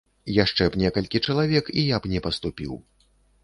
[0.43, 2.73] Яшчэ б некалькі чалавек, і я б не паступіў.